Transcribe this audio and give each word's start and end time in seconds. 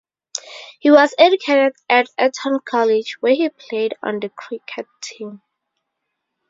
He 0.79 0.89
was 0.89 1.13
educated 1.19 1.75
at 1.87 2.07
Eton 2.19 2.61
College, 2.65 3.17
where 3.21 3.35
he 3.35 3.47
played 3.49 3.93
on 4.01 4.19
the 4.19 4.29
cricket 4.29 4.87
team. 4.99 5.43